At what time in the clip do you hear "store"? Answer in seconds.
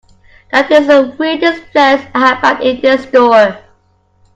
3.03-3.59